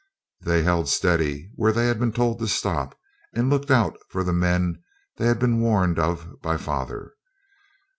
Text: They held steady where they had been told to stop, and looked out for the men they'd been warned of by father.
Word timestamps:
They 0.43 0.63
held 0.63 0.89
steady 0.89 1.51
where 1.53 1.71
they 1.71 1.85
had 1.85 1.99
been 1.99 2.11
told 2.11 2.39
to 2.39 2.47
stop, 2.47 2.97
and 3.35 3.51
looked 3.51 3.69
out 3.69 3.97
for 4.09 4.23
the 4.23 4.33
men 4.33 4.81
they'd 5.17 5.37
been 5.37 5.59
warned 5.59 5.99
of 5.99 6.41
by 6.41 6.57
father. 6.57 7.13